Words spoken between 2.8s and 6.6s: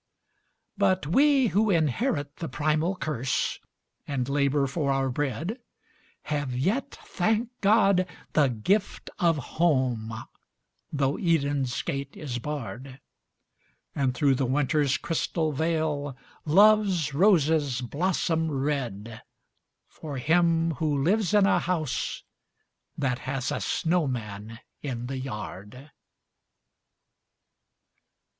curse, and labour for our bread, Have